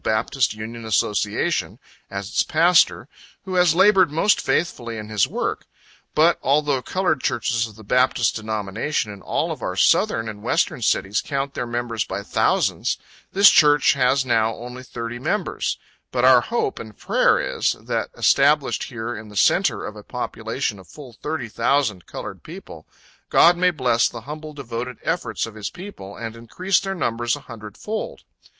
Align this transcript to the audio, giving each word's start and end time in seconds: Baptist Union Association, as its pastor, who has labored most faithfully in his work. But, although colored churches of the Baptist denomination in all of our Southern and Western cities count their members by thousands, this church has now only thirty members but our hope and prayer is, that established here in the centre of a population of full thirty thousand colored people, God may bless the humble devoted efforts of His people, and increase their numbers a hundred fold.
Baptist 0.03 0.55
Union 0.55 0.83
Association, 0.83 1.77
as 2.09 2.29
its 2.29 2.41
pastor, 2.41 3.07
who 3.45 3.53
has 3.53 3.75
labored 3.75 4.09
most 4.09 4.41
faithfully 4.41 4.97
in 4.97 5.09
his 5.09 5.27
work. 5.27 5.67
But, 6.15 6.39
although 6.41 6.81
colored 6.81 7.21
churches 7.21 7.67
of 7.67 7.75
the 7.75 7.83
Baptist 7.83 8.35
denomination 8.35 9.13
in 9.13 9.21
all 9.21 9.51
of 9.51 9.61
our 9.61 9.75
Southern 9.75 10.27
and 10.27 10.41
Western 10.41 10.81
cities 10.81 11.21
count 11.21 11.53
their 11.53 11.67
members 11.67 12.03
by 12.03 12.23
thousands, 12.23 12.97
this 13.33 13.51
church 13.51 13.93
has 13.93 14.25
now 14.25 14.55
only 14.55 14.81
thirty 14.81 15.19
members 15.19 15.77
but 16.11 16.25
our 16.25 16.41
hope 16.41 16.79
and 16.79 16.97
prayer 16.97 17.39
is, 17.39 17.73
that 17.79 18.09
established 18.17 18.85
here 18.85 19.15
in 19.15 19.29
the 19.29 19.37
centre 19.37 19.85
of 19.85 19.95
a 19.95 20.01
population 20.01 20.79
of 20.79 20.87
full 20.87 21.13
thirty 21.13 21.47
thousand 21.47 22.07
colored 22.07 22.41
people, 22.41 22.87
God 23.29 23.55
may 23.55 23.69
bless 23.69 24.09
the 24.09 24.21
humble 24.21 24.53
devoted 24.53 24.97
efforts 25.03 25.45
of 25.45 25.53
His 25.53 25.69
people, 25.69 26.17
and 26.17 26.35
increase 26.35 26.79
their 26.79 26.95
numbers 26.95 27.35
a 27.35 27.41
hundred 27.41 27.77
fold. 27.77 28.23